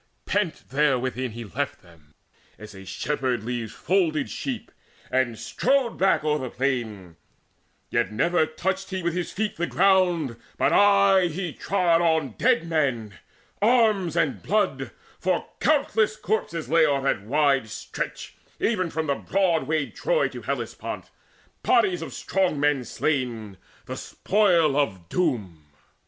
Pent 0.25 0.55
therewithin 0.67 1.33
he 1.33 1.43
left 1.45 1.83
them, 1.83 2.15
as 2.57 2.73
a 2.73 2.85
shepherd 2.85 3.43
Leaves 3.43 3.71
folded 3.71 4.31
sheep, 4.31 4.71
and 5.11 5.37
strode 5.37 5.99
back 5.99 6.23
o'er 6.23 6.39
the 6.39 6.49
plain; 6.49 7.17
Yet 7.91 8.11
never 8.11 8.47
touched 8.47 8.89
he 8.89 9.03
with 9.03 9.13
his 9.13 9.31
feet 9.31 9.57
the 9.57 9.67
ground, 9.67 10.37
But 10.57 10.73
aye 10.73 11.27
he 11.27 11.53
trod 11.53 12.01
on 12.01 12.31
dead 12.31 12.67
men, 12.67 13.13
arms, 13.61 14.15
and 14.15 14.41
blood; 14.41 14.89
For 15.19 15.47
countless 15.59 16.15
corpses 16.15 16.67
lay 16.67 16.83
o'er 16.83 17.01
that 17.03 17.21
wide 17.21 17.69
stretch 17.69 18.33
Even 18.59 18.89
from 18.89 19.05
broad 19.25 19.67
wayed 19.67 19.93
Troy 19.93 20.27
to 20.29 20.41
Hellespont, 20.41 21.11
Bodies 21.61 22.01
of 22.01 22.11
strong 22.11 22.59
men 22.59 22.85
slain, 22.85 23.55
the 23.85 23.95
spoil 23.97 24.75
of 24.75 25.09
Doom. 25.09 25.65